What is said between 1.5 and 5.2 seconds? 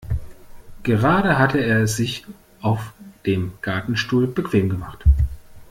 er es sich auf dem Gartenstuhl bequem gemacht.